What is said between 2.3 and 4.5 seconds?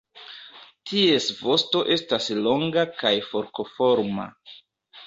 longa kaj forkoforma.